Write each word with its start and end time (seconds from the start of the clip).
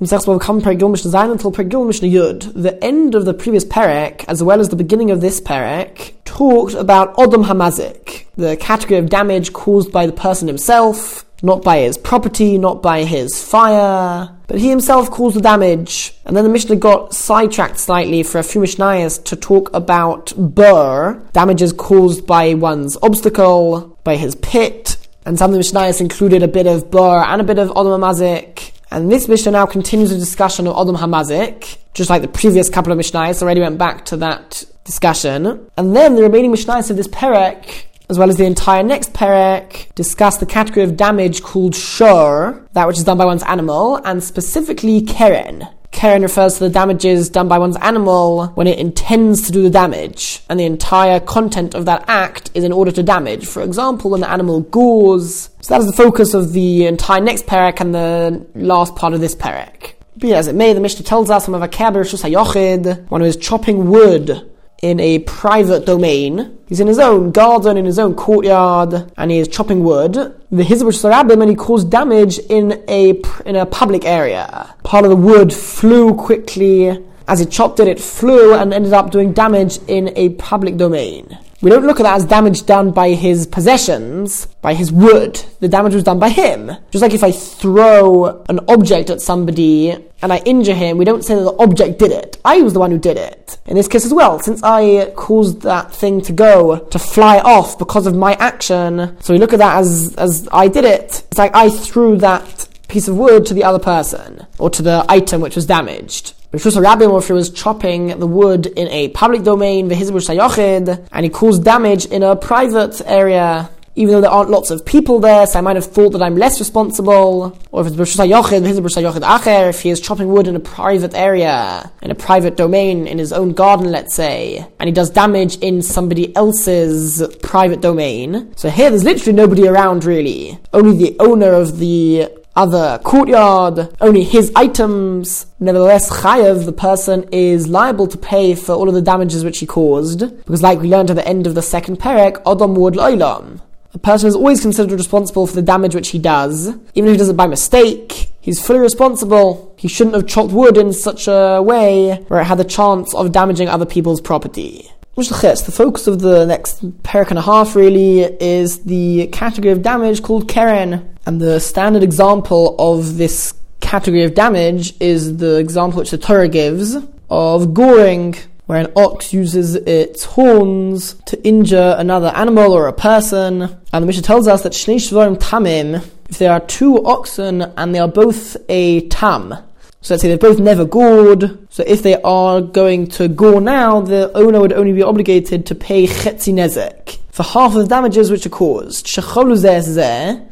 Mishnah 0.00 0.18
Zayin 0.18 1.30
until 1.30 1.52
Mishnah 1.84 2.08
Yud. 2.08 2.52
The 2.60 2.82
end 2.82 3.14
of 3.14 3.24
the 3.24 3.32
previous 3.32 3.64
perek, 3.64 4.24
as 4.26 4.42
well 4.42 4.58
as 4.58 4.68
the 4.68 4.76
beginning 4.76 5.12
of 5.12 5.20
this 5.20 5.40
perek, 5.40 6.14
talked 6.24 6.74
about 6.74 7.14
Odom 7.14 7.44
Hamazik, 7.44 8.26
the 8.36 8.56
category 8.56 8.98
of 8.98 9.08
damage 9.08 9.52
caused 9.52 9.92
by 9.92 10.06
the 10.06 10.12
person 10.12 10.48
himself, 10.48 11.24
not 11.44 11.62
by 11.62 11.78
his 11.78 11.96
property, 11.96 12.58
not 12.58 12.82
by 12.82 13.04
his 13.04 13.40
fire, 13.40 14.30
but 14.48 14.58
he 14.58 14.68
himself 14.68 15.12
caused 15.12 15.36
the 15.36 15.40
damage. 15.40 16.18
And 16.24 16.36
then 16.36 16.42
the 16.42 16.50
Mishnah 16.50 16.76
got 16.76 17.14
sidetracked 17.14 17.78
slightly 17.78 18.24
for 18.24 18.38
a 18.38 18.42
few 18.42 18.62
Mishnayos 18.62 19.22
to 19.26 19.36
talk 19.36 19.72
about 19.72 20.32
Bur, 20.36 21.22
damages 21.32 21.72
caused 21.72 22.26
by 22.26 22.54
one's 22.54 22.96
obstacle, 23.00 23.96
by 24.02 24.16
his 24.16 24.34
pit, 24.34 24.96
and 25.24 25.38
some 25.38 25.52
of 25.52 25.54
the 25.54 25.60
Mishnayos 25.60 26.00
included 26.00 26.42
a 26.42 26.48
bit 26.48 26.66
of 26.66 26.90
Bur 26.90 27.22
and 27.22 27.40
a 27.40 27.44
bit 27.44 27.58
of 27.58 27.68
Odom 27.68 28.00
Hamazik. 28.00 28.72
And 28.94 29.10
this 29.10 29.26
Mishnah 29.26 29.50
now 29.50 29.66
continues 29.66 30.10
the 30.10 30.18
discussion 30.18 30.68
of 30.68 30.76
Odom 30.76 30.96
Hamazik, 30.96 31.78
just 31.94 32.08
like 32.10 32.22
the 32.22 32.28
previous 32.28 32.70
couple 32.70 32.92
of 32.92 32.98
Mishnahs 32.98 33.42
already 33.42 33.60
went 33.60 33.76
back 33.76 34.04
to 34.04 34.16
that 34.18 34.64
discussion. 34.84 35.68
And 35.76 35.96
then 35.96 36.14
the 36.14 36.22
remaining 36.22 36.52
Mishnahs 36.52 36.92
of 36.92 36.96
this 36.96 37.08
Perek, 37.08 37.86
as 38.08 38.20
well 38.20 38.30
as 38.30 38.36
the 38.36 38.44
entire 38.44 38.84
next 38.84 39.12
Perek, 39.12 39.92
discuss 39.96 40.36
the 40.36 40.46
category 40.46 40.84
of 40.84 40.96
damage 40.96 41.42
called 41.42 41.74
Shur, 41.74 42.64
that 42.74 42.86
which 42.86 42.98
is 42.98 43.02
done 43.02 43.18
by 43.18 43.24
one's 43.24 43.42
animal, 43.42 43.96
and 44.04 44.22
specifically 44.22 45.02
Keren. 45.02 45.66
Keren 45.94 46.22
refers 46.22 46.54
to 46.54 46.64
the 46.64 46.70
damages 46.70 47.30
done 47.30 47.48
by 47.48 47.58
one's 47.58 47.76
animal 47.76 48.48
when 48.48 48.66
it 48.66 48.78
intends 48.78 49.46
to 49.46 49.52
do 49.52 49.62
the 49.62 49.70
damage, 49.70 50.42
and 50.50 50.60
the 50.60 50.64
entire 50.64 51.20
content 51.20 51.74
of 51.74 51.86
that 51.86 52.04
act 52.08 52.50
is 52.52 52.64
in 52.64 52.72
order 52.72 52.90
to 52.92 53.02
damage. 53.02 53.46
For 53.46 53.62
example, 53.62 54.10
when 54.10 54.20
the 54.20 54.28
animal 54.28 54.60
gores. 54.60 55.50
So 55.60 55.74
that 55.74 55.80
is 55.80 55.86
the 55.86 55.96
focus 55.96 56.34
of 56.34 56.52
the 56.52 56.86
entire 56.86 57.20
next 57.20 57.46
parak 57.46 57.80
and 57.80 57.94
the 57.94 58.44
last 58.54 58.96
part 58.96 59.14
of 59.14 59.20
this 59.20 59.34
parak. 59.34 59.94
Be 60.18 60.34
as 60.34 60.48
it 60.48 60.54
may, 60.54 60.72
the 60.72 60.80
Mishnah 60.80 61.04
tells 61.04 61.30
us 61.30 61.44
from 61.44 61.54
a 61.54 61.68
Hayochid, 61.68 63.08
one 63.08 63.20
who 63.20 63.26
is 63.26 63.36
chopping 63.36 63.88
wood 63.88 64.50
in 64.84 65.00
a 65.00 65.18
private 65.20 65.86
domain. 65.86 66.58
He's 66.68 66.78
in 66.78 66.86
his 66.86 66.98
own 66.98 67.30
garden, 67.30 67.78
in 67.78 67.86
his 67.86 67.98
own 67.98 68.14
courtyard, 68.14 69.10
and 69.16 69.30
he 69.30 69.38
is 69.38 69.48
chopping 69.48 69.82
wood. 69.82 70.12
The 70.12 70.62
Hizbush 70.62 71.00
Sarabim, 71.02 71.40
and 71.40 71.48
he 71.48 71.56
caused 71.56 71.90
damage 71.90 72.38
in 72.38 72.84
a, 72.86 73.22
in 73.46 73.56
a 73.56 73.64
public 73.64 74.04
area. 74.04 74.74
Part 74.82 75.06
of 75.06 75.10
the 75.10 75.16
wood 75.16 75.54
flew 75.54 76.12
quickly. 76.12 77.02
As 77.26 77.40
he 77.40 77.46
chopped 77.46 77.80
it, 77.80 77.88
it 77.88 77.98
flew 77.98 78.52
and 78.52 78.74
ended 78.74 78.92
up 78.92 79.10
doing 79.10 79.32
damage 79.32 79.78
in 79.88 80.12
a 80.16 80.28
public 80.34 80.76
domain. 80.76 81.38
We 81.64 81.70
don't 81.70 81.86
look 81.86 81.98
at 81.98 82.02
that 82.02 82.16
as 82.16 82.26
damage 82.26 82.66
done 82.66 82.90
by 82.90 83.12
his 83.12 83.46
possessions, 83.46 84.44
by 84.60 84.74
his 84.74 84.92
wood. 84.92 85.42
The 85.60 85.68
damage 85.68 85.94
was 85.94 86.04
done 86.04 86.18
by 86.18 86.28
him. 86.28 86.70
Just 86.90 87.00
like 87.00 87.14
if 87.14 87.24
I 87.24 87.32
throw 87.32 88.44
an 88.50 88.60
object 88.68 89.08
at 89.08 89.22
somebody 89.22 89.92
and 90.20 90.30
I 90.30 90.42
injure 90.44 90.74
him, 90.74 90.98
we 90.98 91.06
don't 91.06 91.24
say 91.24 91.34
that 91.34 91.40
the 91.40 91.56
object 91.56 91.98
did 91.98 92.12
it. 92.12 92.38
I 92.44 92.60
was 92.60 92.74
the 92.74 92.80
one 92.80 92.90
who 92.90 92.98
did 92.98 93.16
it. 93.16 93.56
In 93.64 93.76
this 93.76 93.88
case 93.88 94.04
as 94.04 94.12
well, 94.12 94.38
since 94.40 94.62
I 94.62 95.10
caused 95.16 95.62
that 95.62 95.90
thing 95.90 96.20
to 96.22 96.34
go, 96.34 96.80
to 96.80 96.98
fly 96.98 97.38
off 97.38 97.78
because 97.78 98.06
of 98.06 98.14
my 98.14 98.34
action, 98.34 99.16
so 99.22 99.32
we 99.32 99.38
look 99.38 99.54
at 99.54 99.58
that 99.60 99.78
as, 99.78 100.14
as 100.16 100.46
I 100.52 100.68
did 100.68 100.84
it. 100.84 101.24
It's 101.28 101.38
like 101.38 101.56
I 101.56 101.70
threw 101.70 102.18
that 102.18 102.68
piece 102.88 103.08
of 103.08 103.16
wood 103.16 103.46
to 103.46 103.54
the 103.54 103.64
other 103.64 103.78
person, 103.78 104.46
or 104.58 104.68
to 104.68 104.82
the 104.82 105.06
item 105.08 105.40
which 105.40 105.56
was 105.56 105.64
damaged. 105.64 106.34
Rishus 106.54 106.80
Rabbi 106.80 107.06
Moshe 107.06 107.30
was 107.30 107.50
chopping 107.50 108.16
the 108.20 108.28
wood 108.28 108.66
in 108.66 108.86
a 108.86 109.08
public 109.08 109.42
domain, 109.42 109.90
and 109.90 111.24
he 111.24 111.28
caused 111.28 111.64
damage 111.64 112.06
in 112.06 112.22
a 112.22 112.36
private 112.36 113.02
area. 113.06 113.68
Even 113.96 114.14
though 114.14 114.20
there 114.20 114.30
aren't 114.30 114.50
lots 114.50 114.70
of 114.70 114.84
people 114.84 115.20
there, 115.20 115.46
so 115.46 115.58
I 115.58 115.62
might 115.62 115.76
have 115.76 115.86
thought 115.86 116.10
that 116.10 116.22
I'm 116.22 116.36
less 116.36 116.58
responsible. 116.60 117.58
Or 117.72 117.80
if 117.80 117.88
it's 117.88 117.96
Rishus 117.96 118.24
Hayochid, 118.24 119.68
if 119.68 119.80
he 119.80 119.90
is 119.90 120.00
chopping 120.00 120.28
wood 120.28 120.46
in 120.46 120.54
a 120.54 120.60
private 120.60 121.14
area, 121.14 121.90
in 122.02 122.10
a 122.12 122.14
private 122.14 122.56
domain, 122.56 123.08
in 123.08 123.18
his 123.18 123.32
own 123.32 123.52
garden, 123.52 123.90
let's 123.90 124.14
say, 124.14 124.64
and 124.78 124.88
he 124.88 124.92
does 124.92 125.10
damage 125.10 125.58
in 125.58 125.82
somebody 125.82 126.34
else's 126.36 127.22
private 127.42 127.80
domain. 127.80 128.52
So 128.56 128.68
here 128.70 128.90
there's 128.90 129.04
literally 129.04 129.32
nobody 129.32 129.66
around 129.66 130.04
really. 130.04 130.58
Only 130.72 130.96
the 130.96 131.16
owner 131.18 131.52
of 131.52 131.78
the 131.78 132.30
other 132.56 133.00
courtyard, 133.04 133.94
only 134.00 134.24
his 134.24 134.52
items. 134.54 135.46
Nevertheless, 135.60 136.10
Chayev, 136.10 136.64
the 136.64 136.72
person, 136.72 137.28
is 137.32 137.68
liable 137.68 138.06
to 138.06 138.18
pay 138.18 138.54
for 138.54 138.72
all 138.72 138.88
of 138.88 138.94
the 138.94 139.02
damages 139.02 139.44
which 139.44 139.58
he 139.58 139.66
caused, 139.66 140.20
because 140.44 140.62
like 140.62 140.80
we 140.80 140.88
learned 140.88 141.10
at 141.10 141.16
the 141.16 141.26
end 141.26 141.46
of 141.46 141.54
the 141.54 141.62
second 141.62 141.98
perek, 141.98 142.36
Adam 142.46 142.74
Muad 142.74 142.94
Loilam. 142.94 143.60
A 143.94 143.98
person 143.98 144.28
is 144.28 144.34
always 144.34 144.60
considered 144.60 144.98
responsible 144.98 145.46
for 145.46 145.54
the 145.54 145.62
damage 145.62 145.94
which 145.94 146.08
he 146.08 146.18
does, 146.18 146.66
even 146.94 147.10
if 147.10 147.12
he 147.12 147.16
does 147.16 147.28
it 147.28 147.36
by 147.36 147.46
mistake. 147.46 148.28
He's 148.40 148.64
fully 148.64 148.80
responsible. 148.80 149.72
He 149.78 149.86
shouldn't 149.86 150.16
have 150.16 150.26
chopped 150.26 150.52
wood 150.52 150.76
in 150.76 150.92
such 150.92 151.28
a 151.28 151.62
way 151.62 152.24
where 152.26 152.40
it 152.40 152.44
had 152.44 152.58
the 152.58 152.64
chance 152.64 153.14
of 153.14 153.30
damaging 153.30 153.68
other 153.68 153.86
people's 153.86 154.20
property. 154.20 154.90
The 155.16 155.72
focus 155.72 156.06
of 156.08 156.20
the 156.20 156.44
next 156.44 156.84
parak 157.02 157.30
and 157.30 157.38
a 157.38 157.42
half 157.42 157.76
really 157.76 158.20
is 158.20 158.80
the 158.80 159.28
category 159.28 159.72
of 159.72 159.82
damage 159.82 160.22
called 160.22 160.48
Keren. 160.48 161.16
And 161.24 161.40
the 161.40 161.60
standard 161.60 162.02
example 162.02 162.74
of 162.78 163.16
this 163.16 163.54
category 163.80 164.24
of 164.24 164.34
damage 164.34 164.94
is 165.00 165.36
the 165.36 165.58
example 165.58 165.98
which 166.00 166.10
the 166.10 166.18
Torah 166.18 166.48
gives 166.48 166.96
of 167.30 167.74
goring, 167.74 168.34
where 168.66 168.80
an 168.80 168.92
ox 168.96 169.32
uses 169.32 169.76
its 169.76 170.24
horns 170.24 171.14
to 171.26 171.40
injure 171.46 171.94
another 171.98 172.32
animal 172.34 172.72
or 172.72 172.88
a 172.88 172.92
person. 172.92 173.62
And 173.62 174.02
the 174.02 174.06
Mishnah 174.06 174.22
tells 174.22 174.48
us 174.48 174.62
that 174.62 174.72
Shnei 174.72 174.96
Shvarim 174.96 175.38
Tamim, 175.38 176.04
if 176.28 176.38
there 176.38 176.52
are 176.52 176.60
two 176.60 177.04
oxen 177.04 177.62
and 177.62 177.94
they 177.94 178.00
are 178.00 178.08
both 178.08 178.56
a 178.68 179.06
tam, 179.08 179.54
so 180.04 180.12
let's 180.12 180.20
say 180.20 180.28
they've 180.28 180.38
both 180.38 180.60
never 180.60 180.84
gored. 180.84 181.66
So 181.70 181.82
if 181.86 182.02
they 182.02 182.20
are 182.20 182.60
going 182.60 183.06
to 183.12 183.26
gore 183.26 183.62
now, 183.62 184.02
the 184.02 184.30
owner 184.36 184.60
would 184.60 184.74
only 184.74 184.92
be 184.92 185.02
obligated 185.02 185.64
to 185.64 185.74
pay 185.74 186.06
chetzi 186.06 186.52
nezek 186.52 187.16
for 187.32 187.42
half 187.42 187.74
of 187.74 187.80
the 187.80 187.86
damages 187.86 188.30
which 188.30 188.44
are 188.44 188.50
caused. 188.50 189.08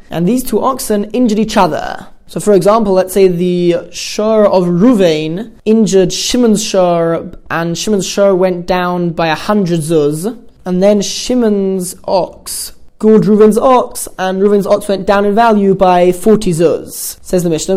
And 0.09 0.27
these 0.27 0.43
two 0.43 0.59
oxen 0.59 1.05
injured 1.11 1.37
each 1.37 1.55
other. 1.55 2.07
So, 2.25 2.39
for 2.39 2.53
example, 2.53 2.93
let's 2.93 3.13
say 3.13 3.27
the 3.27 3.91
shur 3.91 4.45
of 4.47 4.63
Ruvain 4.63 5.51
injured 5.65 6.11
Shimon's 6.11 6.63
shur, 6.63 7.31
and 7.51 7.77
Shimon's 7.77 8.07
shur 8.07 8.33
went 8.33 8.65
down 8.65 9.11
by 9.11 9.27
a 9.27 9.35
hundred 9.35 9.81
zuz, 9.81 10.25
and 10.65 10.81
then 10.81 11.03
Shimon's 11.03 11.95
ox 12.05 12.73
gored 13.03 13.23
Reuven's 13.23 13.57
ox, 13.57 14.07
and 14.17 14.41
Reuven's 14.41 14.65
ox 14.65 14.87
went 14.87 15.05
down 15.05 15.25
in 15.25 15.35
value 15.35 15.75
by 15.75 16.13
40 16.13 16.51
zuz. 16.51 17.21
Says 17.21 17.43
the 17.43 17.49
Mishnah, 17.49 17.75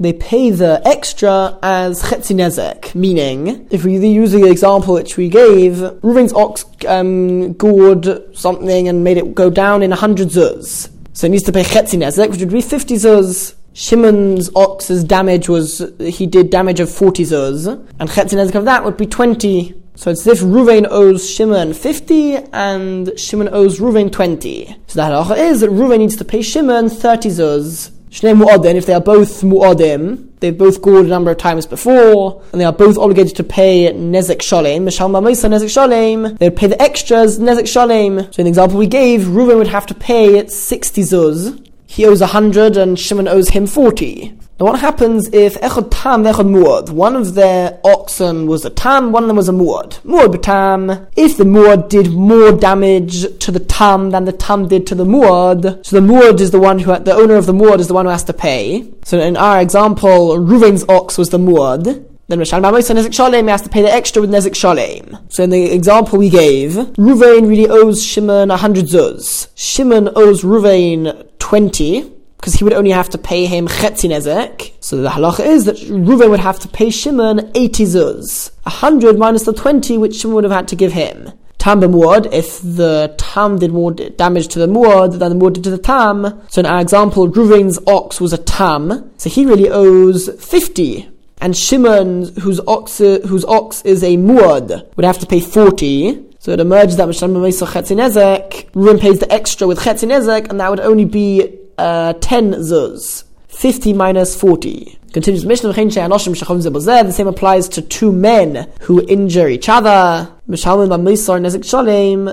They 0.00 0.12
pay 0.12 0.50
the 0.50 0.82
extra 0.84 1.56
as 1.62 2.02
chetzi 2.02 2.34
nezek, 2.34 2.96
meaning, 2.96 3.68
if 3.70 3.84
we 3.84 3.96
use 4.04 4.32
the 4.32 4.50
example 4.50 4.94
which 4.94 5.16
we 5.16 5.28
gave, 5.28 5.76
Reuven's 6.02 6.32
ox 6.32 6.64
um, 6.88 7.52
gored 7.52 8.36
something 8.36 8.88
and 8.88 9.04
made 9.04 9.18
it 9.18 9.36
go 9.36 9.50
down 9.50 9.84
in 9.84 9.90
100 9.90 10.26
zuz. 10.26 10.90
So 11.12 11.28
he 11.28 11.30
needs 11.30 11.44
to 11.44 11.52
pay 11.52 11.62
chetzi 11.62 11.96
nezek, 11.96 12.28
which 12.28 12.40
would 12.40 12.50
be 12.50 12.60
50 12.60 12.96
zuz. 12.96 13.54
Shimon's 13.72 14.50
ox's 14.56 15.04
damage 15.04 15.48
was, 15.48 15.88
he 16.00 16.26
did 16.26 16.50
damage 16.50 16.80
of 16.80 16.90
40 16.90 17.22
zuz, 17.22 17.68
and 18.00 18.10
chetzi 18.10 18.34
nezek 18.34 18.56
of 18.56 18.64
that 18.64 18.84
would 18.84 18.96
be 18.96 19.06
20 19.06 19.77
so 19.98 20.12
it's 20.12 20.24
if 20.28 20.38
Ruvain 20.38 20.86
owes 20.88 21.28
Shimon 21.28 21.74
50 21.74 22.36
and 22.52 23.18
Shimon 23.18 23.48
owes 23.48 23.80
Ruvain 23.80 24.12
20. 24.12 24.76
So 24.86 24.94
the 24.94 25.02
halacha 25.02 25.36
is 25.36 25.60
that 25.60 25.70
Ruvain 25.70 25.98
needs 25.98 26.14
to 26.14 26.24
pay 26.24 26.40
Shimon 26.40 26.88
30 26.88 27.28
zuz. 27.30 27.90
Shnei 28.08 28.40
mu'adim, 28.40 28.76
if 28.76 28.86
they 28.86 28.94
are 28.94 29.00
both 29.00 29.42
mu'adim, 29.42 30.28
they've 30.38 30.56
both 30.56 30.80
gored 30.82 31.06
a 31.06 31.08
number 31.08 31.32
of 31.32 31.38
times 31.38 31.66
before, 31.66 32.40
and 32.52 32.60
they 32.60 32.64
are 32.64 32.72
both 32.72 32.96
obligated 32.96 33.34
to 33.38 33.42
pay 33.42 33.92
nezek 33.92 34.40
shalem, 34.40 34.86
mishal 34.86 35.10
ma'moisa 35.10 35.50
nezek 35.50 35.68
shalem, 35.68 36.36
they 36.36 36.48
would 36.48 36.56
pay 36.56 36.68
the 36.68 36.80
extras 36.80 37.40
nezek 37.40 37.66
shalem. 37.66 38.32
So 38.32 38.38
in 38.38 38.44
the 38.44 38.50
example 38.50 38.78
we 38.78 38.86
gave, 38.86 39.22
Ruvain 39.22 39.58
would 39.58 39.66
have 39.66 39.86
to 39.86 39.94
pay 39.94 40.46
60 40.46 41.02
zuz. 41.02 41.68
He 41.88 42.06
owes 42.06 42.20
100 42.20 42.76
and 42.76 42.96
Shimon 42.96 43.26
owes 43.26 43.48
him 43.48 43.66
40. 43.66 44.38
Now, 44.58 44.66
what 44.66 44.80
happens 44.80 45.28
if 45.32 45.54
echad 45.60 45.88
tam, 45.92 46.24
echad 46.24 46.48
muad? 46.48 46.90
One 46.90 47.14
of 47.14 47.34
their 47.34 47.78
oxen 47.84 48.48
was 48.48 48.64
a 48.64 48.70
tam, 48.70 49.12
one 49.12 49.22
of 49.22 49.28
them 49.28 49.36
was 49.36 49.48
a 49.48 49.52
muad. 49.52 50.00
Muad 50.00 50.42
tam. 50.42 51.06
If 51.14 51.36
the 51.36 51.44
muad 51.44 51.88
did 51.88 52.10
more 52.10 52.50
damage 52.50 53.38
to 53.38 53.52
the 53.52 53.60
tam 53.60 54.10
than 54.10 54.24
the 54.24 54.32
tam 54.32 54.66
did 54.66 54.84
to 54.88 54.96
the 54.96 55.04
muad, 55.04 55.86
so 55.86 56.00
the 56.00 56.04
muad 56.04 56.40
is 56.40 56.50
the 56.50 56.58
one 56.58 56.80
who, 56.80 56.98
the 56.98 57.14
owner 57.14 57.36
of 57.36 57.46
the 57.46 57.52
muad 57.52 57.78
is 57.78 57.86
the 57.86 57.94
one 57.94 58.06
who 58.06 58.10
has 58.10 58.24
to 58.24 58.32
pay. 58.32 58.92
So 59.04 59.20
in 59.20 59.36
our 59.36 59.60
example, 59.60 60.36
Ruven's 60.38 60.84
ox 60.88 61.16
was 61.16 61.28
the 61.28 61.38
muad. 61.38 61.84
Then 62.26 62.40
Rishal 62.40 62.60
Mamosa 62.60 62.96
Nezik 62.96 63.14
Shalem 63.14 63.46
has 63.46 63.62
to 63.62 63.68
pay 63.68 63.82
the 63.82 63.92
extra 63.92 64.20
with 64.20 64.30
Nezik 64.30 64.56
Shalem. 64.56 65.18
So 65.28 65.44
in 65.44 65.50
the 65.50 65.72
example 65.72 66.18
we 66.18 66.30
gave, 66.30 66.72
Ruvain 66.72 67.48
really 67.48 67.68
owes 67.68 68.04
Shimon 68.04 68.48
100 68.48 68.86
zuz. 68.86 69.50
Shimon 69.54 70.10
owes 70.16 70.42
Ruvain 70.42 71.28
20 71.38 72.17
because 72.38 72.54
he 72.54 72.64
would 72.64 72.72
only 72.72 72.90
have 72.90 73.10
to 73.10 73.18
pay 73.18 73.46
him 73.46 73.66
chetzi 73.68 74.08
nezek. 74.08 74.72
So 74.80 74.96
the 74.96 75.10
halacha 75.10 75.44
is 75.44 75.64
that 75.66 75.76
Reuven 75.76 76.30
would 76.30 76.40
have 76.40 76.58
to 76.60 76.68
pay 76.68 76.90
Shimon 76.90 77.50
80 77.54 77.84
zuz. 77.84 78.50
100 78.62 79.18
minus 79.18 79.42
the 79.42 79.52
20 79.52 79.98
which 79.98 80.16
Shimon 80.16 80.34
would 80.36 80.44
have 80.44 80.52
had 80.52 80.68
to 80.68 80.76
give 80.76 80.92
him. 80.92 81.32
tam 81.58 81.80
b'muad, 81.80 82.32
if 82.32 82.60
the 82.62 83.14
tam 83.18 83.58
did 83.58 83.72
more 83.72 83.92
damage 83.92 84.48
to 84.48 84.58
the 84.58 84.68
muad 84.68 85.18
than 85.18 85.36
the 85.36 85.44
muad 85.44 85.54
did 85.54 85.64
to 85.64 85.70
the 85.70 85.78
tam. 85.78 86.42
So 86.48 86.60
in 86.60 86.66
our 86.66 86.80
example, 86.80 87.28
Ruvain's 87.28 87.78
ox 87.86 88.20
was 88.20 88.32
a 88.32 88.38
tam, 88.38 89.10
so 89.16 89.28
he 89.28 89.44
really 89.44 89.68
owes 89.68 90.28
50. 90.42 91.08
And 91.40 91.56
Shimon, 91.56 92.34
whose 92.40 92.60
ox, 92.66 92.98
whose 92.98 93.44
ox 93.44 93.82
is 93.82 94.02
a 94.02 94.16
muad, 94.16 94.96
would 94.96 95.04
have 95.04 95.18
to 95.18 95.26
pay 95.26 95.40
40. 95.40 96.24
So 96.40 96.52
it 96.52 96.60
emerges 96.60 96.96
that 96.96 97.08
Chetzinezek, 97.08 98.70
Reuven 98.72 99.00
pays 99.00 99.18
the 99.18 99.32
extra 99.32 99.66
with 99.66 99.80
Chetzinezek, 99.80 100.48
and 100.48 100.60
that 100.60 100.70
would 100.70 100.80
only 100.80 101.04
be 101.04 101.58
uh, 101.78 102.12
10 102.14 102.52
zuz. 102.54 103.24
50 103.48 103.92
minus 103.92 104.40
40. 104.40 104.98
Continues 105.12 105.44
Mishnah 105.44 105.72
The 105.72 107.12
same 107.12 107.26
applies 107.26 107.68
to 107.70 107.82
two 107.82 108.12
men 108.12 108.70
who 108.82 109.04
injure 109.08 109.48
each 109.48 109.68
other. 109.68 110.30
The 110.46 110.56